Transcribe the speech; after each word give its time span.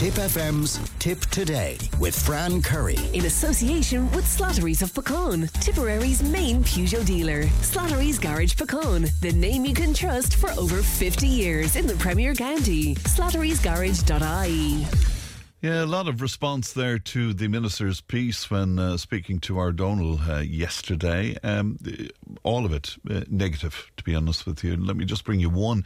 Tipp 0.00 0.14
FM's 0.14 0.80
Tipp 0.98 1.20
Today 1.26 1.76
with 1.98 2.18
Fran 2.18 2.62
Curry. 2.62 2.96
In 3.12 3.26
association 3.26 4.10
with 4.12 4.24
Slattery's 4.24 4.80
of 4.80 4.94
Puckane, 4.94 5.52
Tipperary's 5.60 6.22
main 6.22 6.64
Peugeot 6.64 7.04
dealer. 7.04 7.42
Slattery's 7.60 8.18
Garage 8.18 8.54
Puckane, 8.54 9.10
the 9.20 9.32
name 9.32 9.66
you 9.66 9.74
can 9.74 9.92
trust 9.92 10.36
for 10.36 10.52
over 10.52 10.80
50 10.80 11.26
years 11.26 11.76
in 11.76 11.86
the 11.86 11.96
Premier 11.96 12.34
County. 12.34 12.94
Slattery'sGarage.ie. 12.94 14.86
Yeah, 15.60 15.84
a 15.84 15.84
lot 15.84 16.08
of 16.08 16.22
response 16.22 16.72
there 16.72 16.98
to 16.98 17.34
the 17.34 17.48
minister's 17.48 18.00
piece 18.00 18.50
when 18.50 18.78
uh, 18.78 18.96
speaking 18.96 19.38
to 19.40 19.58
Ardonal 19.58 20.18
uh, 20.26 20.40
yesterday. 20.40 21.36
Um, 21.42 21.78
all 22.42 22.64
of 22.64 22.72
it 22.72 22.96
uh, 23.10 23.22
negative, 23.28 23.90
to 23.96 24.04
be 24.04 24.14
honest 24.14 24.46
with 24.46 24.64
you. 24.64 24.72
And 24.72 24.86
Let 24.86 24.96
me 24.96 25.04
just 25.04 25.24
bring 25.24 25.40
you 25.40 25.50
one. 25.50 25.84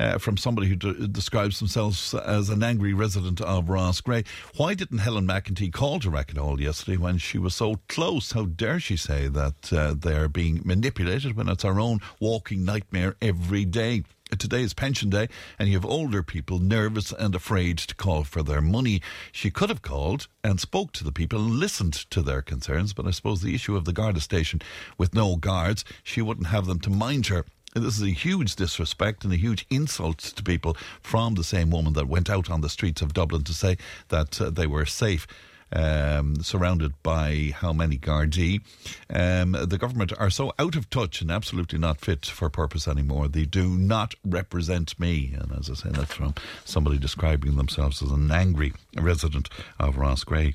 Uh, 0.00 0.16
from 0.16 0.36
somebody 0.36 0.68
who 0.68 0.76
describes 0.76 1.58
themselves 1.58 2.14
as 2.14 2.50
an 2.50 2.62
angry 2.62 2.92
resident 2.92 3.40
of 3.40 3.68
Roscrea. 3.68 4.24
Why 4.56 4.74
didn't 4.74 4.98
Helen 4.98 5.26
McEntee 5.26 5.72
call 5.72 5.98
to 5.98 6.08
Racketall 6.08 6.60
yesterday 6.60 6.96
when 6.96 7.18
she 7.18 7.36
was 7.36 7.56
so 7.56 7.80
close? 7.88 8.30
How 8.30 8.44
dare 8.44 8.78
she 8.78 8.96
say 8.96 9.26
that 9.26 9.72
uh, 9.72 9.94
they're 9.98 10.28
being 10.28 10.62
manipulated 10.64 11.36
when 11.36 11.48
it's 11.48 11.64
our 11.64 11.80
own 11.80 11.98
walking 12.20 12.64
nightmare 12.64 13.16
every 13.20 13.64
day? 13.64 14.04
Today 14.36 14.62
is 14.62 14.74
pension 14.74 15.08
day, 15.08 15.28
and 15.58 15.68
you 15.68 15.74
have 15.74 15.86
older 15.86 16.22
people 16.22 16.58
nervous 16.58 17.12
and 17.12 17.34
afraid 17.34 17.78
to 17.78 17.94
call 17.94 18.24
for 18.24 18.42
their 18.42 18.60
money. 18.60 19.00
She 19.32 19.50
could 19.50 19.70
have 19.70 19.82
called 19.82 20.28
and 20.44 20.60
spoke 20.60 20.92
to 20.92 21.04
the 21.04 21.12
people 21.12 21.40
and 21.40 21.54
listened 21.54 21.94
to 22.10 22.20
their 22.20 22.42
concerns, 22.42 22.92
but 22.92 23.06
I 23.06 23.10
suppose 23.10 23.40
the 23.40 23.54
issue 23.54 23.74
of 23.74 23.84
the 23.84 23.92
Garda 23.92 24.20
station 24.20 24.60
with 24.98 25.14
no 25.14 25.36
guards, 25.36 25.84
she 26.02 26.20
wouldn't 26.20 26.48
have 26.48 26.66
them 26.66 26.78
to 26.80 26.90
mind 26.90 27.28
her. 27.28 27.46
This 27.74 27.96
is 27.96 28.02
a 28.02 28.10
huge 28.10 28.56
disrespect 28.56 29.24
and 29.24 29.32
a 29.32 29.36
huge 29.36 29.66
insult 29.70 30.18
to 30.18 30.42
people 30.42 30.76
from 31.00 31.34
the 31.34 31.44
same 31.44 31.70
woman 31.70 31.92
that 31.94 32.08
went 32.08 32.30
out 32.30 32.50
on 32.50 32.60
the 32.60 32.68
streets 32.68 33.02
of 33.02 33.14
Dublin 33.14 33.44
to 33.44 33.54
say 33.54 33.76
that 34.08 34.40
uh, 34.40 34.50
they 34.50 34.66
were 34.66 34.86
safe. 34.86 35.26
Um, 35.70 36.42
surrounded 36.42 36.94
by 37.02 37.52
how 37.54 37.74
many 37.74 37.98
Gardaí. 37.98 38.62
Um, 39.10 39.52
the 39.52 39.76
government 39.76 40.12
are 40.18 40.30
so 40.30 40.52
out 40.58 40.76
of 40.76 40.88
touch 40.88 41.20
and 41.20 41.30
absolutely 41.30 41.78
not 41.78 42.00
fit 42.00 42.24
for 42.24 42.48
purpose 42.48 42.88
anymore. 42.88 43.28
They 43.28 43.44
do 43.44 43.68
not 43.68 44.14
represent 44.24 44.98
me. 44.98 45.34
And 45.38 45.52
as 45.52 45.68
I 45.68 45.74
say, 45.74 45.90
that's 45.90 46.14
from 46.14 46.34
somebody 46.64 46.96
describing 46.96 47.56
themselves 47.56 48.02
as 48.02 48.10
an 48.10 48.30
angry 48.30 48.72
resident 48.96 49.50
of 49.78 49.98
Roscrea. 49.98 50.54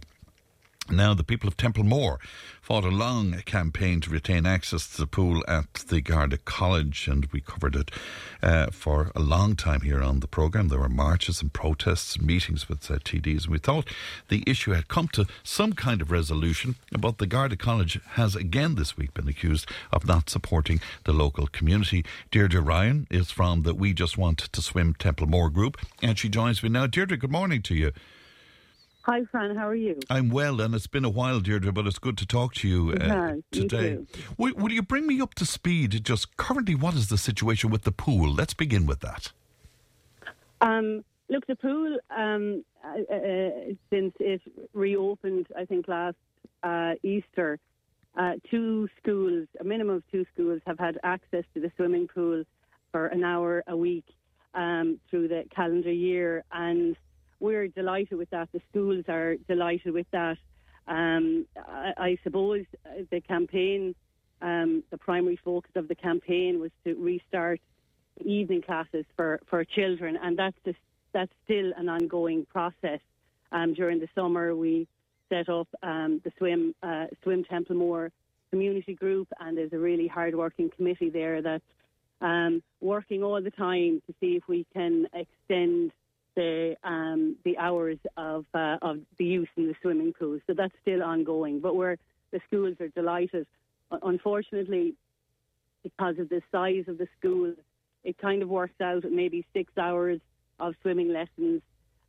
Now, 0.89 1.14
the 1.14 1.23
people 1.23 1.48
of 1.48 1.56
Templemore 1.56 2.20
fought 2.62 2.84
a 2.84 2.89
long 2.89 3.34
campaign 3.45 4.02
to 4.02 4.09
retain 4.09 4.45
access 4.45 4.86
to 4.88 4.98
the 4.98 5.08
pool 5.08 5.42
at 5.48 5.73
the 5.88 6.02
Garda 6.02 6.38
College, 6.38 7.08
and 7.08 7.26
we 7.28 7.39
covered 7.39 7.76
it 7.76 7.92
uh, 8.42 8.67
for 8.67 9.11
a 9.16 9.22
long 9.22 9.56
time 9.56 9.81
here 9.81 10.02
on 10.02 10.20
the 10.20 10.28
programme. 10.28 10.67
There 10.67 10.80
were 10.80 10.89
marches 10.89 11.42
and 11.42 11.54
protests, 11.54 12.17
and 12.17 12.26
meetings 12.26 12.67
with 12.67 12.92
uh, 12.92 12.95
TDs, 12.95 13.44
and 13.44 13.52
we 13.54 13.59
thought 13.59 13.88
the 14.28 14.44
issue 14.45 14.72
had 14.72 14.89
come 14.89 15.08
to 15.09 15.26
some 15.42 15.72
kind 15.72 16.02
of 16.02 16.11
resolution. 16.11 16.76
But 16.92 17.17
the 17.17 17.28
Garda 17.28 17.56
College 17.56 18.00
has 18.11 18.36
again 18.36 18.76
this 18.76 18.98
week 18.98 19.14
been 19.14 19.30
accused 19.30 19.70
of 19.92 20.06
not 20.06 20.30
supporting 20.30 20.81
the 21.06 21.14
local 21.14 21.48
community. 21.48 22.04
Deirdre 22.30 22.61
Ryan 22.61 23.08
is 23.09 23.31
from 23.31 23.64
the 23.64 23.73
We 23.73 23.94
Just 23.94 24.17
Want 24.17 24.39
to 24.39 24.61
Swim 24.61 24.95
Templemore 24.95 25.50
group, 25.50 25.78
and 26.02 26.20
she 26.20 26.28
joins 26.28 26.61
me 26.61 26.67
now. 26.67 26.88
Deirdre, 26.88 27.17
good 27.17 27.31
morning 27.31 27.61
to 27.61 27.76
you. 27.76 27.94
Hi, 29.05 29.25
Fran. 29.25 29.53
How 29.57 29.67
are 29.67 29.75
you? 29.75 29.99
I'm 30.09 30.29
well, 30.29 30.61
and 30.61 30.73
it's 30.73 30.87
been 30.87 31.03
a 31.03 31.09
while, 31.09 31.41
Deirdre, 31.41 31.73
but 31.73 31.85
it's 31.85 31.99
good 31.99 32.17
to 32.19 32.25
talk 32.25 32.53
to 32.55 32.69
you 32.69 32.93
uh, 32.93 33.35
today. 33.51 33.97
Will, 34.37 34.53
will, 34.55 34.71
you 34.71 34.81
bring 34.81 35.05
me 35.05 35.19
up 35.19 35.33
to 35.35 35.45
speed? 35.45 36.05
Just 36.05 36.37
currently, 36.37 36.73
what 36.73 36.93
is 36.93 37.09
the 37.09 37.17
situation 37.17 37.69
with 37.69 37.81
the 37.81 37.91
pool? 37.91 38.31
Let's 38.31 38.53
begin 38.53 38.85
with 38.85 39.01
that. 39.01 39.33
Um, 40.61 41.03
look, 41.27 41.45
the 41.47 41.57
pool, 41.57 41.97
um, 42.15 42.63
uh, 42.81 43.13
uh, 43.13 43.49
since 43.89 44.13
it 44.21 44.41
reopened, 44.71 45.47
I 45.57 45.65
think 45.65 45.89
last 45.89 46.15
uh, 46.63 46.93
Easter, 47.03 47.59
uh, 48.17 48.35
two 48.49 48.87
schools, 49.01 49.49
a 49.59 49.65
minimum 49.65 49.97
of 49.97 50.03
two 50.13 50.25
schools, 50.33 50.61
have 50.65 50.80
had 50.80 50.97
access 51.03 51.43
to 51.55 51.59
the 51.59 51.73
swimming 51.75 52.08
pool 52.08 52.45
for 52.93 53.08
an 53.08 53.25
hour 53.25 53.65
a 53.67 53.75
week 53.75 54.05
um, 54.53 55.02
through 55.09 55.27
the 55.27 55.43
calendar 55.53 55.92
year, 55.92 56.45
and 56.53 56.95
we're 57.43 57.67
delighted 57.67 58.17
with 58.17 58.30
that. 58.30 58.48
The 58.54 58.61
schools 58.71 59.04
are 59.09 59.36
delighted 59.49 59.93
with 59.93 60.08
that. 60.11 60.37
Um, 60.87 61.45
I, 61.58 61.93
I, 61.98 62.17
suppose 62.23 62.65
the 63.11 63.20
campaign, 63.20 63.95
um, 64.42 64.83
the 64.92 64.98
primary 64.98 65.37
focus 65.43 65.71
of 65.76 65.89
the 65.89 65.95
campaign 65.95 66.61
was 66.61 66.71
to 66.86 66.93
restart 66.95 67.59
evening 68.23 68.61
classes 68.61 69.05
for, 69.17 69.42
for 69.49 69.65
children, 69.65 70.17
and 70.21 70.39
that's 70.39 70.55
just, 70.65 70.77
that's 71.11 71.31
still 71.43 71.73
an 71.76 71.89
ongoing 71.89 72.45
process. 72.45 72.99
Um, 73.52 73.73
during 73.73 73.99
the 73.99 74.10
summer, 74.15 74.55
we 74.55 74.87
set 75.27 75.49
up 75.49 75.67
um, 75.83 76.21
the 76.23 76.31
swim 76.37 76.73
uh, 76.81 77.08
swim 77.23 77.43
Templemore 77.43 78.11
community 78.52 78.93
group, 78.93 79.27
and 79.39 79.58
there's 79.58 79.73
a 79.73 79.77
really 79.77 80.08
hard-working 80.08 80.70
committee 80.75 81.10
there 81.10 81.42
that's 81.42 81.64
um, 82.21 82.64
working 82.81 83.21
all 83.21 83.42
the 83.42 83.52
time 83.52 84.02
to 84.08 84.14
see 84.20 84.36
if 84.36 84.48
we 84.48 84.65
can 84.73 85.08
extend 85.14 85.92
the 86.36 86.76
um, 86.83 87.36
the 87.44 87.58
hours 87.58 87.98
of 88.17 88.45
uh, 88.54 88.77
of 88.82 88.99
the 89.17 89.26
use 89.26 89.49
in 89.58 89.67
the 89.67 89.76
swimming 89.82 90.14
pool. 90.14 90.39
So 90.48 90.54
that's 90.54 90.73
still 90.82 91.04
ongoing. 91.04 91.60
But 91.60 91.76
we're 91.76 91.98
the 92.32 92.39
schools 92.48 92.76
are 92.80 92.89
delighted. 92.89 93.48
Unfortunately, 94.02 94.95
because 95.83 96.17
of 96.17 96.30
the 96.30 96.42
size 96.52 96.86
of 96.88 96.98
the 96.98 97.08
school, 97.20 97.54
it 98.04 98.17
kind 98.17 98.42
of 98.42 98.49
works 98.49 98.80
out 98.82 99.05
at 99.05 99.11
maybe 99.11 99.45
six 99.54 99.72
hours 99.77 100.20
of 100.60 100.73
swimming 100.82 101.10
lessons 101.10 101.61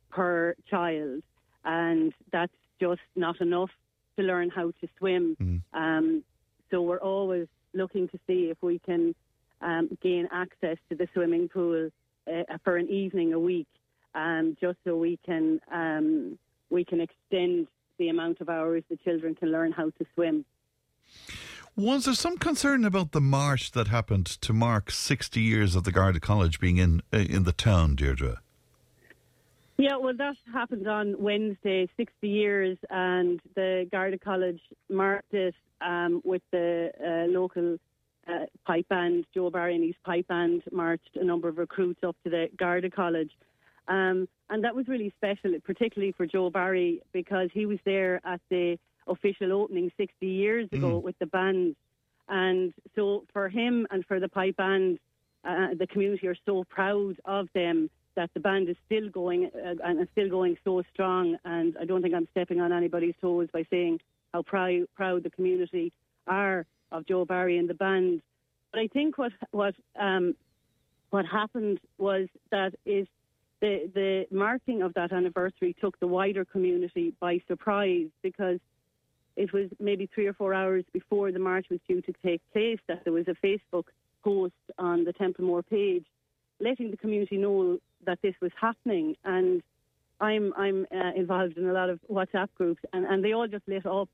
per 0.09 0.55
child, 0.69 1.21
and 1.63 2.13
that's 2.31 2.53
just 2.79 3.01
not 3.15 3.39
enough 3.41 3.69
to 4.17 4.23
learn 4.23 4.49
how 4.49 4.71
to 4.81 4.87
swim. 4.97 5.37
Mm. 5.39 5.61
Um, 5.73 6.23
so 6.71 6.81
we're 6.81 6.99
always 6.99 7.47
looking 7.73 8.07
to 8.09 8.19
see 8.25 8.49
if 8.49 8.57
we 8.61 8.79
can 8.79 9.13
um, 9.61 9.97
gain 10.01 10.27
access 10.31 10.77
to 10.89 10.95
the 10.95 11.07
swimming 11.13 11.49
pool 11.49 11.89
uh, 12.27 12.57
for 12.63 12.77
an 12.77 12.89
evening 12.89 13.33
a 13.33 13.39
week 13.39 13.67
um, 14.15 14.57
just 14.59 14.77
so 14.83 14.95
we 14.95 15.19
can 15.25 15.59
um, 15.71 16.39
we 16.69 16.83
can 16.83 17.01
extend 17.01 17.67
the 17.97 18.09
amount 18.09 18.41
of 18.41 18.49
hours 18.49 18.83
the 18.89 18.97
children 18.97 19.35
can 19.35 19.51
learn 19.51 19.71
how 19.71 19.85
to 19.85 20.05
swim. 20.15 20.45
Was 21.77 22.05
there 22.05 22.13
some 22.13 22.37
concern 22.37 22.85
about 22.85 23.11
the 23.11 23.21
march 23.21 23.71
that 23.73 23.89
happened 23.89 24.25
to 24.25 24.53
mark 24.53 24.91
60 24.91 25.41
years 25.41 25.75
of 25.75 25.83
the 25.83 25.91
Garda 25.91 26.19
College 26.19 26.59
being 26.59 26.77
in 26.77 27.01
uh, 27.13 27.17
in 27.17 27.43
the 27.43 27.51
town, 27.51 27.95
Deirdre? 27.95 28.41
Yeah, 29.77 29.97
well, 29.97 30.15
that 30.17 30.37
happened 30.53 30.87
on 30.87 31.15
Wednesday, 31.19 31.89
60 31.97 32.29
years, 32.29 32.77
and 32.89 33.41
the 33.55 33.85
Garda 33.91 34.17
College 34.17 34.61
marked 34.89 35.33
it 35.33 35.53
um, 35.81 36.21
with 36.23 36.41
the 36.53 36.91
uh, 36.97 37.29
local 37.29 37.77
uh, 38.27 38.45
pipe 38.65 38.87
band, 38.87 39.25
Joe 39.33 39.49
Barry 39.49 39.75
and 39.75 39.83
his 39.83 39.95
pipe 40.05 40.27
band 40.27 40.63
marched 40.71 41.15
a 41.15 41.23
number 41.23 41.49
of 41.49 41.57
recruits 41.57 41.99
up 42.03 42.15
to 42.23 42.29
the 42.29 42.47
Garda 42.57 42.89
College. 42.89 43.31
Um, 43.87 44.27
and 44.49 44.63
that 44.63 44.75
was 44.75 44.87
really 44.87 45.13
special, 45.17 45.57
particularly 45.63 46.11
for 46.11 46.25
Joe 46.25 46.49
Barry, 46.49 47.01
because 47.13 47.49
he 47.53 47.65
was 47.65 47.79
there 47.85 48.21
at 48.25 48.41
the 48.49 48.77
official 49.07 49.51
opening 49.53 49.91
60 49.97 50.25
years 50.25 50.67
ago 50.71 50.99
mm. 50.99 51.03
with 51.03 51.17
the 51.19 51.25
band. 51.27 51.75
And 52.27 52.73
so 52.95 53.23
for 53.33 53.49
him 53.49 53.87
and 53.91 54.05
for 54.05 54.19
the 54.19 54.29
pipe 54.29 54.57
band, 54.57 54.99
uh, 55.43 55.69
the 55.77 55.87
community 55.87 56.27
are 56.27 56.37
so 56.45 56.63
proud 56.63 57.17
of 57.25 57.47
them 57.53 57.89
that 58.15 58.31
the 58.33 58.39
band 58.39 58.69
is 58.69 58.75
still 58.85 59.09
going 59.09 59.51
uh, 59.53 59.75
and 59.83 60.07
still 60.13 60.29
going 60.29 60.57
so 60.63 60.81
strong. 60.93 61.37
And 61.45 61.75
I 61.79 61.85
don't 61.85 62.01
think 62.01 62.15
I'm 62.15 62.27
stepping 62.31 62.61
on 62.61 62.71
anybody's 62.71 63.13
toes 63.21 63.49
by 63.53 63.65
saying 63.69 63.99
how 64.33 64.41
proud 64.41 64.85
proud 64.95 65.23
the 65.23 65.29
community 65.29 65.93
are 66.27 66.65
of 66.91 67.05
Joe 67.05 67.25
Barry 67.25 67.57
and 67.57 67.69
the 67.69 67.73
band. 67.73 68.21
But 68.71 68.79
I 68.79 68.87
think 68.87 69.17
what 69.17 69.33
what 69.51 69.75
um, 69.99 70.35
what 71.11 71.25
happened 71.25 71.79
was 71.97 72.27
that 72.51 72.73
is 72.85 73.07
the, 73.61 73.89
the 73.93 74.27
marking 74.35 74.81
of 74.81 74.93
that 74.95 75.11
anniversary 75.11 75.75
took 75.79 75.99
the 75.99 76.07
wider 76.07 76.45
community 76.45 77.13
by 77.19 77.39
surprise 77.47 78.07
because 78.21 78.59
it 79.35 79.51
was 79.53 79.69
maybe 79.79 80.09
three 80.13 80.27
or 80.27 80.33
four 80.33 80.53
hours 80.53 80.83
before 80.93 81.31
the 81.31 81.39
march 81.39 81.67
was 81.69 81.79
due 81.87 82.01
to 82.01 82.13
take 82.25 82.41
place 82.53 82.79
that 82.87 83.03
there 83.03 83.13
was 83.13 83.27
a 83.27 83.35
Facebook 83.45 83.85
post 84.23 84.53
on 84.77 85.03
the 85.03 85.13
Templemore 85.13 85.63
page 85.63 86.05
letting 86.59 86.91
the 86.91 86.97
community 86.97 87.37
know 87.37 87.79
that 88.05 88.19
this 88.21 88.35
was 88.41 88.51
happening. 88.59 89.15
And 89.23 89.61
I'm 90.19 90.53
I'm 90.55 90.85
uh, 90.93 91.11
involved 91.15 91.57
in 91.57 91.67
a 91.67 91.73
lot 91.73 91.89
of 91.89 91.99
WhatsApp 92.09 92.49
groups, 92.55 92.81
and, 92.93 93.05
and 93.05 93.23
they 93.23 93.33
all 93.33 93.47
just 93.47 93.67
lit 93.67 93.85
up 93.85 94.09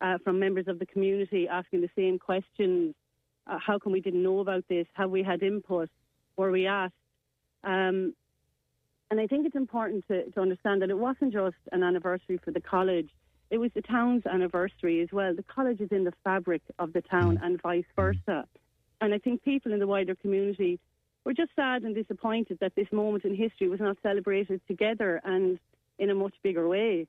uh, 0.00 0.18
from 0.22 0.38
members 0.38 0.68
of 0.68 0.78
the 0.78 0.86
community 0.86 1.48
asking 1.48 1.80
the 1.80 1.90
same 1.96 2.18
questions. 2.18 2.94
Uh, 3.46 3.58
how 3.58 3.78
come 3.78 3.92
we 3.92 4.00
didn't 4.00 4.22
know 4.22 4.40
about 4.40 4.64
this? 4.68 4.86
Have 4.94 5.10
we 5.10 5.22
had 5.22 5.42
input? 5.42 5.88
Were 6.36 6.50
we 6.50 6.66
asked? 6.66 6.94
Um, 7.64 8.14
and 9.10 9.20
I 9.20 9.26
think 9.26 9.46
it's 9.46 9.56
important 9.56 10.06
to, 10.08 10.30
to 10.30 10.40
understand 10.40 10.82
that 10.82 10.90
it 10.90 10.98
wasn't 10.98 11.32
just 11.32 11.56
an 11.72 11.82
anniversary 11.82 12.38
for 12.44 12.50
the 12.50 12.60
college, 12.60 13.10
it 13.50 13.58
was 13.58 13.70
the 13.74 13.82
town's 13.82 14.24
anniversary 14.26 15.00
as 15.02 15.08
well. 15.12 15.34
The 15.34 15.42
college 15.42 15.80
is 15.80 15.90
in 15.90 16.04
the 16.04 16.12
fabric 16.22 16.62
of 16.78 16.92
the 16.92 17.02
town 17.02 17.38
mm. 17.38 17.44
and 17.44 17.60
vice 17.60 17.84
versa. 17.96 18.46
And 19.00 19.12
I 19.12 19.18
think 19.18 19.42
people 19.42 19.72
in 19.72 19.80
the 19.80 19.86
wider 19.86 20.14
community 20.14 20.78
were 21.24 21.34
just 21.34 21.50
sad 21.56 21.82
and 21.82 21.94
disappointed 21.94 22.58
that 22.60 22.74
this 22.76 22.86
moment 22.92 23.24
in 23.24 23.34
history 23.34 23.68
was 23.68 23.80
not 23.80 23.96
celebrated 24.02 24.60
together. 24.68 25.20
And 25.24 25.58
in 26.00 26.10
a 26.10 26.14
much 26.14 26.34
bigger 26.42 26.66
way. 26.66 27.06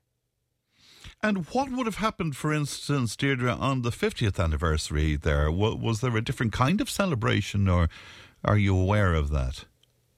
And 1.22 1.46
what 1.48 1.72
would 1.72 1.86
have 1.86 1.96
happened, 1.96 2.36
for 2.36 2.52
instance, 2.52 3.16
Deirdre, 3.16 3.52
on 3.52 3.82
the 3.82 3.90
50th 3.90 4.42
anniversary 4.42 5.16
there? 5.16 5.50
Was 5.50 6.00
there 6.00 6.16
a 6.16 6.22
different 6.22 6.52
kind 6.52 6.80
of 6.80 6.90
celebration, 6.90 7.68
or 7.68 7.88
are 8.44 8.58
you 8.58 8.76
aware 8.78 9.14
of 9.14 9.30
that? 9.30 9.64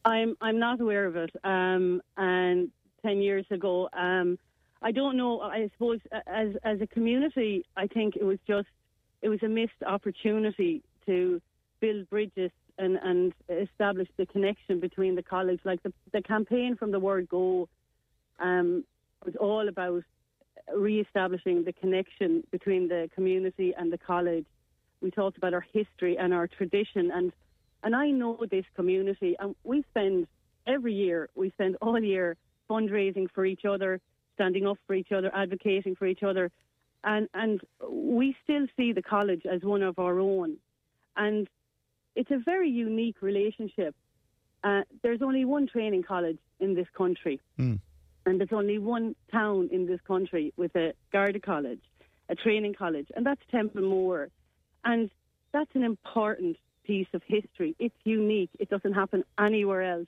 I'm 0.04 0.36
I'm 0.40 0.58
not 0.58 0.80
aware 0.80 1.06
of 1.06 1.16
it. 1.16 1.30
Um, 1.44 2.02
and 2.16 2.70
10 3.02 3.18
years 3.18 3.46
ago, 3.50 3.88
um, 3.92 4.38
I 4.82 4.92
don't 4.92 5.16
know. 5.16 5.40
I 5.40 5.70
suppose 5.72 6.00
as 6.26 6.50
as 6.62 6.80
a 6.80 6.86
community, 6.86 7.64
I 7.76 7.86
think 7.86 8.16
it 8.16 8.24
was 8.24 8.38
just 8.46 8.68
it 9.22 9.28
was 9.28 9.42
a 9.42 9.48
missed 9.48 9.82
opportunity 9.86 10.82
to 11.06 11.40
build 11.80 12.08
bridges 12.10 12.50
and, 12.78 12.96
and 13.02 13.32
establish 13.48 14.08
the 14.16 14.26
connection 14.26 14.80
between 14.80 15.14
the 15.14 15.22
college. 15.22 15.60
Like 15.64 15.82
the, 15.82 15.92
the 16.12 16.22
campaign 16.22 16.76
from 16.76 16.90
the 16.90 16.98
word 16.98 17.28
go 17.28 17.68
um, 18.40 18.84
was 19.24 19.34
all 19.36 19.68
about 19.68 20.02
re-establishing 20.74 21.64
the 21.64 21.72
connection 21.72 22.42
between 22.50 22.88
the 22.88 23.08
community 23.14 23.74
and 23.76 23.92
the 23.92 23.98
college. 23.98 24.46
We 25.00 25.10
talked 25.10 25.36
about 25.36 25.54
our 25.54 25.64
history 25.72 26.16
and 26.18 26.32
our 26.32 26.46
tradition, 26.46 27.10
and 27.10 27.32
and 27.84 27.94
I 27.94 28.10
know 28.10 28.38
this 28.50 28.64
community, 28.74 29.36
and 29.38 29.54
we 29.62 29.84
spend 29.90 30.26
every 30.66 30.94
year, 30.94 31.28
we 31.34 31.50
spend 31.50 31.76
all 31.80 32.02
year 32.02 32.36
fundraising 32.68 33.30
for 33.34 33.44
each 33.44 33.64
other, 33.64 34.00
standing 34.34 34.66
up 34.66 34.78
for 34.86 34.94
each 34.94 35.12
other, 35.12 35.30
advocating 35.34 35.94
for 35.94 36.06
each 36.06 36.22
other, 36.22 36.50
and 37.04 37.28
and 37.34 37.60
we 37.88 38.34
still 38.42 38.66
see 38.76 38.92
the 38.92 39.02
college 39.02 39.42
as 39.44 39.62
one 39.62 39.82
of 39.82 39.98
our 39.98 40.18
own, 40.18 40.56
and 41.16 41.48
it's 42.16 42.30
a 42.30 42.38
very 42.38 42.70
unique 42.70 43.20
relationship. 43.20 43.94
Uh, 44.64 44.80
there's 45.02 45.20
only 45.20 45.44
one 45.44 45.66
training 45.66 46.02
college 46.02 46.38
in 46.58 46.74
this 46.74 46.88
country, 46.96 47.38
mm. 47.60 47.78
and 48.24 48.40
there's 48.40 48.52
only 48.52 48.78
one 48.78 49.14
town 49.30 49.68
in 49.70 49.86
this 49.86 50.00
country 50.06 50.54
with 50.56 50.74
a 50.74 50.94
Garda 51.12 51.38
college, 51.38 51.82
a 52.30 52.34
training 52.34 52.74
college, 52.74 53.08
and 53.14 53.26
that's 53.26 53.42
Templemore. 53.50 54.30
And 54.86 55.10
that's 55.52 55.70
an 55.74 55.82
important 55.82 56.56
piece 56.84 57.08
of 57.12 57.22
history. 57.26 57.74
It's 57.78 57.94
unique. 58.04 58.50
It 58.58 58.68
doesn't 58.70 58.92
happen 58.92 59.24
anywhere 59.38 59.82
else 59.82 60.06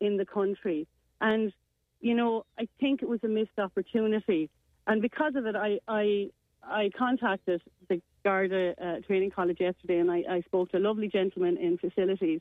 in 0.00 0.16
the 0.16 0.24
country. 0.24 0.86
And, 1.20 1.52
you 2.00 2.14
know, 2.14 2.44
I 2.58 2.68
think 2.80 3.02
it 3.02 3.08
was 3.08 3.20
a 3.24 3.28
missed 3.28 3.58
opportunity. 3.58 4.50
And 4.86 5.00
because 5.00 5.34
of 5.36 5.46
it, 5.46 5.56
I, 5.56 5.78
I, 5.88 6.30
I 6.62 6.90
contacted 6.96 7.62
the 7.88 8.00
Garda 8.24 8.74
uh, 8.80 9.00
Training 9.06 9.30
College 9.30 9.58
yesterday, 9.60 9.98
and 9.98 10.10
I, 10.10 10.22
I 10.28 10.40
spoke 10.42 10.70
to 10.72 10.78
a 10.78 10.80
lovely 10.80 11.08
gentleman 11.08 11.56
in 11.56 11.78
facilities. 11.78 12.40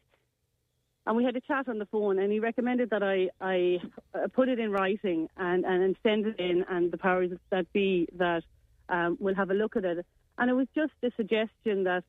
And 1.06 1.18
we 1.18 1.23
had 1.23 1.35
a 1.35 1.41
chat 1.41 1.68
on 1.68 1.79
the 1.79 1.88
phone, 1.88 2.19
and 2.19 2.31
he 2.31 2.39
recommended 2.39 2.91
that 2.91 3.01
I, 3.01 3.29
I 3.41 3.79
uh, 4.13 4.27
put 4.27 4.50
it 4.50 4.59
in 4.59 4.71
writing 4.71 5.27
and, 5.38 5.65
and 5.65 5.95
send 6.03 6.27
it 6.27 6.39
in, 6.39 6.63
and 6.69 6.91
the 6.91 6.97
powers 6.97 7.31
that 7.50 7.71
be 7.73 8.07
that 8.18 8.44
um, 8.89 9.18
will 9.19 9.33
have 9.35 9.50
a 9.50 9.56
look 9.56 9.75
at 9.75 9.83
it. 9.83 10.06
And 10.38 10.50
it 10.50 10.53
was 10.53 10.68
just 10.75 10.94
a 11.03 11.12
suggestion 11.18 11.83
that 11.85 12.03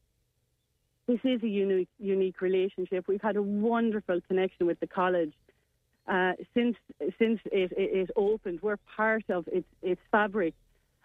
this 1.06 1.20
is 1.24 1.42
a 1.42 1.48
unique, 1.48 1.88
unique 1.98 2.40
relationship. 2.40 3.06
We've 3.08 3.22
had 3.22 3.36
a 3.36 3.42
wonderful 3.42 4.20
connection 4.28 4.66
with 4.66 4.78
the 4.80 4.86
college 4.86 5.32
uh, 6.06 6.32
since 6.54 6.76
since 7.18 7.40
it, 7.46 7.72
it, 7.72 8.08
it 8.08 8.10
opened. 8.16 8.60
We're 8.62 8.78
part 8.96 9.24
of 9.28 9.48
its 9.48 9.66
its 9.82 10.00
fabric 10.10 10.54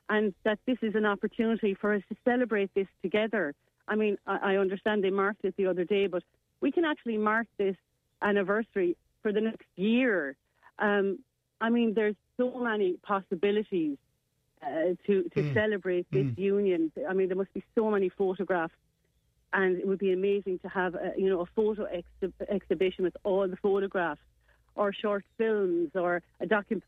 and 0.10 0.34
that 0.44 0.60
this 0.66 0.78
is 0.82 0.96
an 0.96 1.06
opportunity 1.06 1.74
for 1.74 1.94
us 1.94 2.02
to 2.10 2.16
celebrate 2.24 2.74
this 2.74 2.88
together. 3.02 3.54
I 3.88 3.96
mean, 3.96 4.18
I, 4.26 4.54
I 4.54 4.58
understand 4.58 5.04
they 5.04 5.10
marked 5.10 5.44
it 5.44 5.56
the 5.58 5.68
other 5.68 5.84
day, 5.84 6.08
but 6.08 6.24
we 6.62 6.72
can 6.72 6.86
actually 6.86 7.18
mark 7.18 7.48
this 7.58 7.76
anniversary 8.22 8.96
for 9.22 9.32
the 9.32 9.42
next 9.42 9.68
year. 9.76 10.36
Um, 10.80 11.20
I 11.60 11.70
mean, 11.70 11.94
there's 11.94 12.16
so 12.38 12.60
many 12.60 12.94
possibilities 13.04 13.98
uh, 14.62 14.96
to 15.06 15.24
to 15.24 15.42
mm. 15.42 15.54
celebrate 15.54 16.08
this 16.12 16.26
mm. 16.26 16.38
union. 16.38 16.92
I 17.08 17.14
mean, 17.14 17.28
there 17.28 17.38
must 17.38 17.54
be 17.54 17.64
so 17.76 17.92
many 17.92 18.10
photographs, 18.10 18.74
and 19.54 19.78
it 19.78 19.88
would 19.88 20.00
be 20.00 20.12
amazing 20.12 20.60
to 20.60 20.68
have 20.68 20.96
a, 20.96 21.14
you 21.18 21.30
know 21.30 21.42
a 21.42 21.46
photo 21.56 21.86
ex- 21.86 22.34
exhibition 22.50 23.04
with 23.04 23.16
all 23.24 23.48
the 23.48 23.58
photographs, 23.58 24.22
or 24.76 24.94
short 24.94 25.24
films, 25.38 25.92
or 25.96 26.22
a 26.40 26.46
docu- 26.46 26.82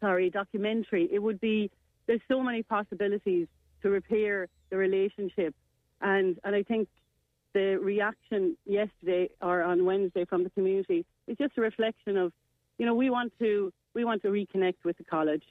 sorry 0.00 0.30
documentary. 0.30 1.08
It 1.10 1.20
would 1.20 1.40
be 1.40 1.70
there's 2.06 2.20
so 2.28 2.42
many 2.42 2.62
possibilities 2.62 3.48
to 3.82 3.90
repair 3.90 4.48
the 4.70 4.76
relationship, 4.76 5.54
and 6.00 6.38
and 6.44 6.54
I 6.54 6.62
think 6.62 6.88
the 7.54 7.78
reaction 7.80 8.56
yesterday 8.66 9.30
or 9.40 9.62
on 9.62 9.84
Wednesday 9.84 10.24
from 10.24 10.44
the 10.44 10.50
community 10.50 11.06
is 11.26 11.38
just 11.38 11.56
a 11.56 11.60
reflection 11.60 12.16
of, 12.16 12.32
you 12.78 12.84
know, 12.84 12.94
we 12.94 13.08
want 13.08 13.32
to 13.38 13.72
we 13.94 14.04
want 14.04 14.22
to 14.22 14.28
reconnect 14.28 14.84
with 14.84 14.98
the 14.98 15.04
college. 15.04 15.44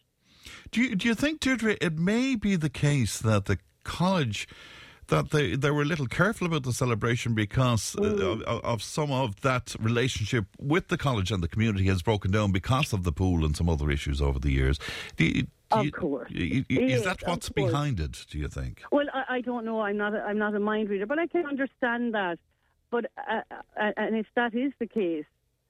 Do 0.71 0.81
you 0.81 0.95
do 0.95 1.07
you 1.07 1.15
think, 1.15 1.39
Deirdre, 1.39 1.77
it 1.81 1.97
may 1.97 2.35
be 2.35 2.55
the 2.55 2.69
case 2.69 3.19
that 3.19 3.45
the 3.45 3.57
college 3.83 4.47
that 5.07 5.31
they, 5.31 5.55
they 5.55 5.71
were 5.71 5.81
a 5.81 5.85
little 5.85 6.07
careful 6.07 6.47
about 6.47 6.63
the 6.63 6.73
celebration 6.73 7.33
because 7.33 7.95
uh, 7.97 8.03
of, 8.03 8.41
of, 8.43 8.83
some 8.83 9.11
of 9.11 9.41
that 9.41 9.75
relationship 9.79 10.45
with 10.59 10.87
the 10.87 10.97
college 10.97 11.31
and 11.31 11.43
the 11.43 11.47
community 11.47 11.85
has 11.85 12.01
broken 12.01 12.31
down 12.31 12.51
because 12.51 12.93
of 12.93 13.03
the 13.03 13.11
pool 13.11 13.45
and 13.45 13.55
some 13.55 13.69
other 13.69 13.89
issues 13.89 14.21
over 14.21 14.39
the 14.39 14.51
years. 14.51 14.79
You, 15.17 15.45
of 15.71 15.91
course. 15.91 16.31
is 16.31 16.65
yes, 16.69 17.03
that 17.03 17.23
what's 17.25 17.49
behind 17.49 17.99
it? 17.99 18.25
Do 18.29 18.37
you 18.37 18.47
think? 18.47 18.83
Well, 18.91 19.07
I, 19.13 19.37
I, 19.37 19.41
don't 19.41 19.65
know. 19.65 19.81
I'm 19.81 19.97
not. 19.97 20.13
A, 20.13 20.21
I'm 20.21 20.37
not 20.37 20.53
a 20.55 20.59
mind 20.59 20.89
reader, 20.89 21.05
but 21.05 21.19
I 21.19 21.27
can 21.27 21.45
understand 21.45 22.13
that. 22.13 22.37
But 22.91 23.05
uh, 23.17 23.41
uh, 23.51 23.91
and 23.97 24.15
if 24.15 24.27
that 24.35 24.53
is 24.53 24.71
the 24.77 24.85
case, 24.85 25.25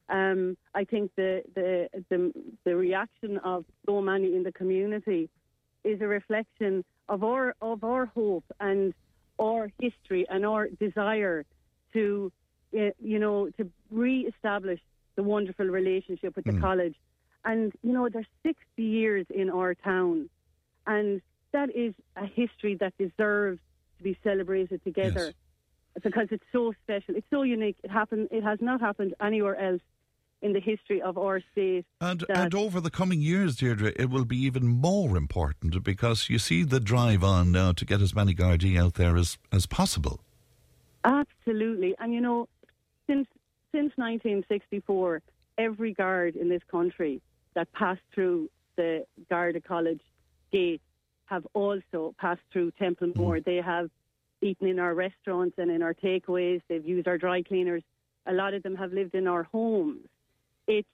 um, 0.10 0.58
I 0.76 0.84
think 0.84 1.12
the, 1.16 1.44
the 1.56 1.90
the 2.10 2.34
the 2.66 2.76
reaction 2.76 3.38
of 3.40 3.66
so 3.86 4.02
many 4.02 4.36
in 4.36 4.44
the 4.44 4.52
community 4.52 5.30
is 5.84 6.02
a 6.02 6.08
reflection 6.08 6.84
of 7.08 7.24
our 7.24 7.56
of 7.62 7.84
our 7.84 8.08
hope 8.08 8.46
and 8.60 8.94
our 9.40 9.72
history 9.80 10.26
and 10.30 10.46
our 10.46 10.68
desire 10.68 11.46
to, 11.94 12.32
uh, 12.78 12.90
you 13.00 13.20
know, 13.20 13.50
to 13.58 13.70
re-establish 13.92 14.80
the 15.16 15.24
wonderful 15.24 15.66
relationship 15.66 16.36
with 16.36 16.46
the 16.46 16.52
mm. 16.52 16.62
college 16.62 16.96
and, 17.46 17.74
you 17.82 17.92
know, 17.92 18.08
there's 18.10 18.28
60 18.44 18.60
years 18.78 19.26
in 19.30 19.50
our 19.50 19.76
town. 19.76 20.30
And 20.88 21.22
that 21.52 21.70
is 21.76 21.94
a 22.16 22.26
history 22.26 22.76
that 22.76 22.94
deserves 22.98 23.60
to 23.98 24.04
be 24.04 24.18
celebrated 24.24 24.84
together 24.84 25.34
yes. 25.96 26.04
because 26.04 26.28
it's 26.32 26.44
so 26.52 26.74
special. 26.84 27.16
It's 27.16 27.28
so 27.30 27.44
unique. 27.44 27.78
It 27.84 27.92
happened. 27.92 28.30
It 28.32 28.44
has 28.44 28.60
not 28.62 28.80
happened 28.80 29.14
anywhere 29.22 29.60
else 29.60 29.82
in 30.44 30.52
the 30.52 30.60
history 30.60 31.02
of 31.02 31.18
our 31.18 31.42
state. 31.52 31.86
And 32.02 32.24
and 32.30 32.54
over 32.54 32.80
the 32.82 32.92
coming 32.92 33.22
years, 33.22 33.56
Deirdre, 33.56 33.94
it 33.96 34.10
will 34.10 34.26
be 34.26 34.38
even 34.38 34.68
more 34.68 35.18
important 35.18 35.82
because 35.84 36.30
you 36.30 36.38
see 36.38 36.64
the 36.64 36.80
drive 36.80 37.24
on 37.24 37.52
now 37.52 37.72
to 37.72 37.86
get 37.86 38.02
as 38.02 38.14
many 38.14 38.36
Gardaí 38.36 38.78
out 38.78 38.96
there 38.96 39.16
as, 39.16 39.38
as 39.52 39.66
possible. 39.66 40.20
Absolutely. 41.06 41.96
And 41.98 42.14
you 42.14 42.22
know, 42.22 42.48
since 43.08 43.28
since 43.72 43.92
1964, 43.96 45.22
every 45.58 45.94
guard 45.94 46.36
in 46.36 46.50
this 46.50 46.62
country 46.70 47.22
that 47.56 47.72
passed 47.72 48.02
through 48.14 48.50
the 48.76 49.06
Garda 49.30 49.62
College 49.62 50.02
gate 50.52 50.82
have 51.26 51.48
also 51.54 52.14
passed 52.20 52.42
through 52.52 52.72
Templemore. 52.72 53.38
Mm. 53.38 53.46
They 53.46 53.56
have 53.56 53.90
eaten 54.42 54.68
in 54.68 54.78
our 54.78 54.94
restaurants 54.94 55.56
and 55.58 55.72
in 55.72 55.82
our 55.82 55.94
takeaways. 55.94 56.62
They've 56.68 56.86
used 56.86 57.08
our 57.08 57.18
dry 57.18 57.42
cleaners. 57.42 57.84
A 58.26 58.34
lot 58.34 58.54
of 58.54 58.62
them 58.62 58.76
have 58.76 58.92
lived 58.92 59.16
in 59.16 59.28
our 59.28 59.44
homes. 59.44 60.08
It's 60.68 60.88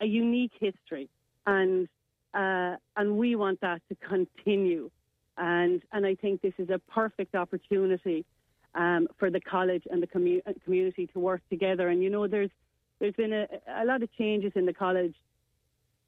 a 0.00 0.06
unique 0.06 0.52
history, 0.58 1.08
and 1.46 1.88
uh, 2.34 2.76
and 2.96 3.16
we 3.16 3.36
want 3.36 3.60
that 3.60 3.80
to 3.88 3.96
continue. 3.96 4.90
And 5.36 5.82
and 5.92 6.06
I 6.06 6.14
think 6.14 6.42
this 6.42 6.54
is 6.58 6.70
a 6.70 6.78
perfect 6.90 7.34
opportunity 7.34 8.24
um, 8.74 9.08
for 9.18 9.30
the 9.30 9.40
college 9.40 9.84
and 9.90 10.02
the 10.02 10.06
commu- 10.06 10.42
community 10.64 11.08
to 11.08 11.18
work 11.18 11.42
together. 11.48 11.88
And 11.88 12.02
you 12.02 12.10
know, 12.10 12.26
there's 12.26 12.50
there's 12.98 13.14
been 13.14 13.32
a, 13.32 13.46
a 13.68 13.84
lot 13.84 14.02
of 14.02 14.12
changes 14.16 14.52
in 14.54 14.66
the 14.66 14.74
college 14.74 15.14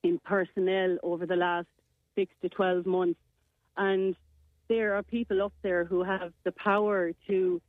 in 0.03 0.19
personnel 0.21 0.99
over 1.03 1.27
the 1.27 1.37
last 1.37 1.67
six 2.15 2.33
to 2.43 2.49
12 2.49 2.87
months. 2.87 3.21
And 3.77 4.15
there 4.69 4.95
are 4.95 5.03
people 5.03 5.43
up 5.43 5.53
there 5.63 5.85
who 5.85 6.03
have 6.03 6.33
the 6.45 6.53
power 6.53 7.13
to 7.29 7.61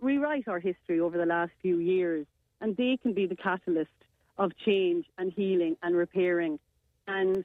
rewrite 0.00 0.48
our 0.48 0.58
history 0.58 1.00
over 1.00 1.18
the 1.18 1.26
last 1.26 1.52
few 1.62 1.78
years. 1.78 2.26
And 2.60 2.76
they 2.76 2.98
can 3.00 3.12
be 3.12 3.26
the 3.26 3.36
catalyst 3.36 3.90
of 4.40 4.50
change 4.64 5.06
and 5.18 5.32
healing 5.32 5.76
and 5.84 5.94
repairing. 5.94 6.58
And, 7.06 7.44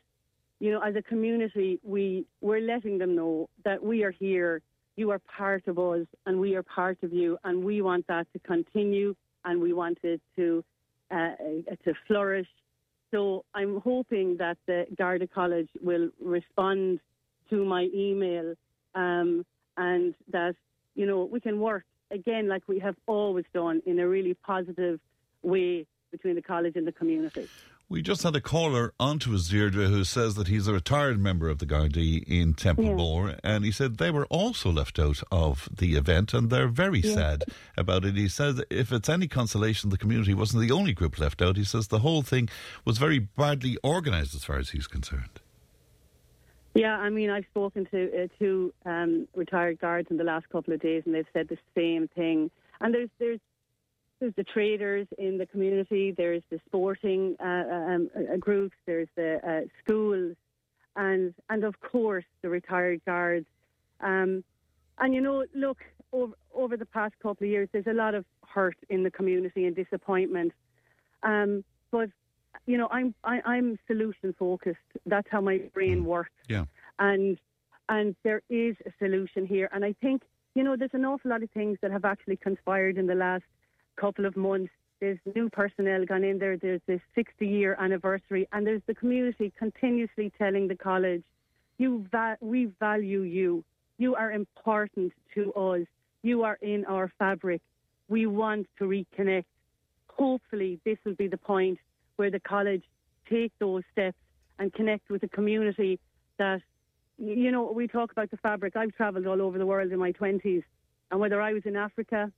you 0.60 0.72
know, 0.72 0.80
as 0.80 0.96
a 0.96 1.04
community, 1.04 1.80
we, 1.84 2.26
we're 2.42 2.62
letting 2.62 2.98
them 2.98 3.16
know 3.16 3.50
that 3.64 3.84
we 3.84 4.04
are 4.04 4.12
here. 4.12 4.62
You 4.96 5.12
are 5.12 5.20
part 5.20 5.68
of 5.68 5.78
us 5.78 6.08
and 6.26 6.40
we 6.40 6.56
are 6.56 6.64
part 6.64 6.98
of 7.04 7.14
you. 7.14 7.38
And 7.44 7.64
we 7.64 7.84
want 7.84 8.08
that 8.08 8.26
to 8.34 8.40
continue 8.40 9.16
and 9.44 9.62
we 9.62 9.74
want 9.74 10.00
it 10.02 10.22
to, 10.38 10.64
uh, 11.12 11.36
to 11.86 11.94
flourish 12.08 12.48
so 13.16 13.46
I'm 13.54 13.80
hoping 13.80 14.36
that 14.38 14.58
the 14.68 14.86
Garda 14.98 15.26
College 15.26 15.70
will 15.82 16.10
respond 16.22 17.00
to 17.50 17.64
my 17.64 17.88
email 17.96 18.56
um, 18.94 19.46
and 19.78 20.14
that, 20.34 20.56
you 20.96 21.06
know, 21.06 21.24
we 21.24 21.40
can 21.40 21.60
work 21.62 21.86
again 22.12 22.50
like 22.50 22.64
we 22.68 22.80
have 22.80 22.96
always 23.08 23.46
done 23.54 23.82
in 23.86 24.00
a 24.00 24.08
really 24.08 24.34
positive 24.34 25.00
way 25.44 25.86
between 26.12 26.36
the 26.36 26.42
college 26.42 26.76
and 26.76 26.88
the 26.88 26.92
community. 26.92 27.48
We 27.88 28.02
just 28.02 28.24
had 28.24 28.36
a 28.36 28.42
caller 28.42 28.94
onto 29.00 29.36
us, 29.36 29.48
Deirdre, 29.50 29.86
who 29.86 30.04
says 30.04 30.34
that 30.36 30.48
he's 30.48 30.68
a 30.68 30.74
retired 30.74 31.20
member 31.20 31.50
of 31.50 31.60
the 31.60 31.68
Gardaí 31.68 32.24
in 32.28 32.56
Templemore, 32.56 33.30
yeah. 33.30 33.36
and 33.44 33.64
he 33.64 33.72
said 33.72 33.98
they 33.98 34.10
were 34.10 34.26
also 34.26 34.72
left 34.72 34.98
out 34.98 35.22
of 35.32 35.70
the 35.72 35.96
event, 35.96 36.34
and 36.34 36.50
they're 36.50 36.68
very 36.68 37.02
yeah. 37.02 37.14
sad 37.14 37.44
about 37.78 38.04
it. 38.04 38.16
He 38.16 38.28
says 38.28 38.60
if 38.72 38.92
it's 38.92 39.08
any 39.08 39.28
consolation, 39.28 39.92
the 39.92 40.00
community 40.00 40.34
wasn't 40.34 40.68
the 40.68 40.74
only 40.74 40.94
group 40.94 41.20
left 41.20 41.44
out. 41.44 41.58
He 41.58 41.64
says 41.64 41.88
the 41.88 42.00
whole 42.00 42.24
thing 42.24 42.50
was 42.86 42.98
very 42.98 43.20
badly 43.20 43.78
organised 43.84 44.34
as 44.34 44.44
far 44.44 44.58
as 44.58 44.70
he's 44.70 44.88
concerned. 44.88 45.42
Yeah, 46.74 46.98
I 46.98 47.10
mean, 47.10 47.30
I've 47.30 47.46
spoken 47.52 47.86
to 47.92 48.24
uh, 48.24 48.28
two 48.38 48.74
um, 48.86 49.28
retired 49.36 49.80
guards 49.80 50.10
in 50.10 50.18
the 50.18 50.26
last 50.26 50.50
couple 50.50 50.74
of 50.74 50.82
days, 50.82 51.04
and 51.06 51.14
they've 51.14 51.26
said 51.34 51.48
the 51.48 51.58
same 51.74 52.10
thing. 52.10 52.52
And 52.82 52.94
there's 52.94 53.10
there's 53.20 53.40
there's 54.20 54.34
the 54.36 54.44
traders 54.44 55.08
in 55.18 55.38
the 55.38 55.46
community, 55.46 56.14
there's 56.16 56.44
the 56.50 56.60
sporting 56.66 57.36
uh, 57.40 57.44
um, 57.44 58.10
uh, 58.16 58.38
groups, 58.38 58.76
there's 58.86 59.10
the 59.16 59.40
uh, 59.48 59.68
schools, 59.84 60.36
and 60.96 61.34
and 61.50 61.64
of 61.64 61.80
course 61.82 62.26
the 62.42 62.50
retired 62.50 63.02
guards. 63.06 63.46
Um, 64.00 64.44
and 64.98 65.14
you 65.14 65.22
know, 65.22 65.46
look 65.54 65.80
over 66.12 66.34
over 66.54 66.78
the 66.78 66.86
past 66.86 67.14
couple 67.22 67.46
of 67.46 67.50
years, 67.50 67.70
there's 67.72 67.88
a 67.88 67.94
lot 67.94 68.16
of 68.16 68.26
hurt 68.48 68.78
in 68.90 69.04
the 69.04 69.12
community 69.12 69.66
and 69.66 69.76
disappointment. 69.76 70.54
Um, 71.24 71.64
but 71.92 72.10
you 72.66 72.78
know, 72.78 72.88
I'm 72.92 73.14
I, 73.24 73.36
am 73.38 73.42
i 73.46 73.58
am 73.58 73.80
solution 73.88 74.34
focused. 74.38 74.80
That's 75.06 75.28
how 75.30 75.42
my 75.42 75.60
brain 75.74 76.04
mm. 76.04 76.06
works. 76.06 76.32
Yeah. 76.48 76.66
And 77.00 77.38
and 77.90 78.16
there 78.24 78.42
is 78.50 78.76
a 78.86 78.92
solution 78.98 79.46
here, 79.46 79.70
and 79.74 79.84
I 79.84 79.94
think 80.02 80.24
you 80.56 80.64
know 80.64 80.76
there's 80.78 80.94
an 80.94 81.06
awful 81.06 81.32
lot 81.32 81.44
of 81.44 81.52
things 81.52 81.78
that 81.82 81.92
have 81.92 82.06
actually 82.06 82.38
conspired 82.38 82.98
in 82.98 83.08
the 83.08 83.16
last 83.16 83.44
couple 83.96 84.26
of 84.26 84.36
months. 84.36 84.72
There's 85.00 85.20
new 85.36 85.50
personnel 85.50 86.06
gone 86.06 86.24
in 86.24 86.40
there. 86.40 86.58
There's 86.58 86.82
this 86.88 87.02
60 87.16 87.46
year 87.46 87.76
anniversary, 87.80 88.48
and 88.52 88.66
there's 88.66 88.82
the 88.88 88.96
community 88.96 89.52
continuously 89.58 90.32
telling 90.38 90.68
the 90.68 90.76
college, 90.76 91.24
"You 91.78 92.06
va- 92.12 92.38
we 92.40 92.66
value 92.80 93.22
you. 93.22 93.64
You 93.98 94.16
are 94.16 94.32
important 94.32 95.14
to 95.34 95.54
us. 95.54 95.86
You 96.24 96.44
are 96.44 96.58
in 96.62 96.86
our 96.86 97.08
fabric. 97.20 97.62
We 98.08 98.26
want 98.26 98.68
to 98.78 98.86
reconnect." 98.86 99.46
Hopefully, 100.08 100.80
this 100.86 100.98
will 101.04 101.16
be 101.16 101.28
the 101.28 101.38
point 101.38 101.78
where 102.16 102.32
the 102.32 102.40
college 102.40 102.84
take 103.30 103.52
those 103.60 103.84
steps 103.92 104.18
and 104.60 104.72
connect 104.74 105.10
with 105.10 105.22
the 105.22 105.28
community 105.28 106.00
that, 106.38 106.62
you 107.18 107.52
know, 107.52 107.72
we 107.72 107.88
talk 107.88 108.12
about 108.12 108.32
the 108.32 108.38
fabric. 108.38 108.76
I've 108.76 108.96
travelled 108.96 109.28
all 109.28 109.42
over 109.42 109.58
the 109.58 109.66
world 109.66 109.92
in 109.92 110.00
my 110.00 110.14
20s, 110.14 110.64
and 111.12 111.20
whether 111.20 111.42
I 111.42 111.54
was 111.54 111.66
in 111.66 111.76
Africa, 111.76 112.32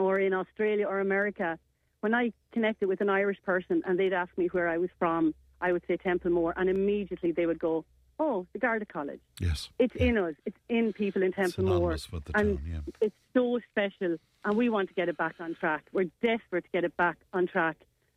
or 0.00 0.18
in 0.18 0.32
Australia 0.32 0.86
or 0.86 1.00
America, 1.00 1.58
when 2.00 2.14
I 2.14 2.32
connected 2.52 2.88
with 2.88 3.00
an 3.00 3.10
Irish 3.10 3.38
person 3.42 3.82
and 3.86 3.98
they'd 3.98 4.12
ask 4.12 4.36
me 4.36 4.46
where 4.48 4.68
I 4.68 4.78
was 4.78 4.90
from, 4.98 5.34
I 5.60 5.72
would 5.72 5.82
say 5.86 5.96
Templemore, 5.96 6.54
and 6.56 6.70
immediately 6.70 7.32
they 7.32 7.46
would 7.46 7.58
go, 7.58 7.84
"Oh, 8.18 8.46
the 8.52 8.58
Garda 8.58 8.86
College." 8.86 9.20
Yes, 9.38 9.68
it's 9.78 9.94
yeah. 9.94 10.06
in 10.06 10.18
us. 10.18 10.34
It's 10.46 10.56
in 10.68 10.92
people 10.92 11.22
in 11.22 11.32
Templemore, 11.32 11.92
and 11.92 12.34
town, 12.34 12.60
yeah. 12.66 12.80
it's 13.00 13.14
so 13.34 13.60
special. 13.70 14.16
And 14.44 14.56
we 14.56 14.70
want 14.70 14.88
to 14.88 14.94
get 14.94 15.10
it 15.10 15.18
back 15.18 15.34
on 15.38 15.54
track. 15.54 15.84
We're 15.92 16.10
desperate 16.22 16.64
to 16.64 16.70
get 16.70 16.84
it 16.84 16.96
back 16.96 17.18
on 17.34 17.46
track 17.46 17.76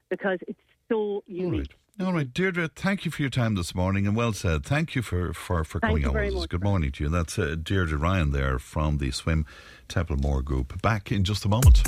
because 0.10 0.40
it's 0.48 0.60
so 0.90 1.24
unique. 1.28 1.75
All 2.00 2.12
right, 2.12 2.33
Deirdre, 2.33 2.69
thank 2.69 3.05
you 3.05 3.12
for 3.12 3.21
your 3.21 3.29
time 3.29 3.53
this 3.53 3.75
morning 3.75 4.07
and 4.07 4.15
well 4.15 4.33
said. 4.33 4.65
Thank 4.65 4.95
you 4.95 5.03
for, 5.03 5.31
for, 5.31 5.63
for 5.63 5.79
coming 5.79 6.07
on 6.07 6.13
with 6.13 6.35
us. 6.35 6.45
Good 6.47 6.63
morning 6.63 6.91
to 6.93 7.03
you. 7.03 7.09
That's 7.09 7.38
uh, 7.38 7.55
Deirdre 7.62 8.00
Ryan 8.00 8.31
there 8.31 8.57
from 8.57 8.97
the 8.97 9.12
Swim 9.12 9.45
Templemore 9.88 10.41
Group. 10.41 10.81
Back 10.81 11.12
in 11.12 11.23
just 11.23 11.45
a 11.45 11.50
moment. 11.50 11.83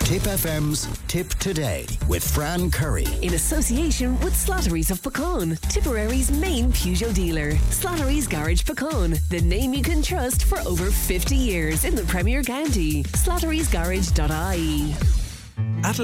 Tipp 0.00 0.22
FM's 0.22 0.86
Tipp 1.06 1.28
Today 1.34 1.86
with 2.08 2.28
Fran 2.28 2.70
Curry. 2.70 3.06
In 3.22 3.34
association 3.34 4.18
with 4.20 4.34
Slattery's 4.34 4.90
of 4.90 5.00
Puckane, 5.02 5.60
Tipperary's 5.68 6.32
main 6.32 6.72
Peugeot 6.72 7.14
dealer. 7.14 7.52
Slattery's 7.70 8.26
Garage 8.26 8.62
Puckane, 8.62 9.20
the 9.28 9.40
name 9.42 9.72
you 9.72 9.82
can 9.82 10.02
trust 10.02 10.46
for 10.46 10.58
over 10.60 10.90
50 10.90 11.36
years 11.36 11.84
in 11.84 11.94
the 11.94 12.04
Premier 12.04 12.42
County. 12.42 13.04
Slattery'sGarage.ie. 13.04 15.17